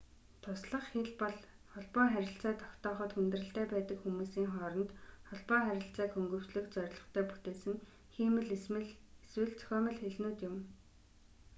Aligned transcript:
туслах 0.43 0.85
хэл 0.93 1.07
бол 1.21 1.33
холбоо 1.73 2.05
харилцаа 2.13 2.53
тогтооход 2.61 3.09
хүндрэлтэй 3.13 3.65
байдаг 3.73 3.97
хүмүүсийн 4.01 4.49
хооронд 4.55 4.91
холбоо 5.29 5.59
харилцааг 5.67 6.09
хөнгөвчлөх 6.13 6.65
зорилготой 6.75 7.23
бүтээсэн 7.27 7.73
хиймэл 8.13 8.49
эсвэл 8.57 8.89
зохиомол 9.33 9.97
хэлнүүд 10.01 10.39
юм 10.49 10.55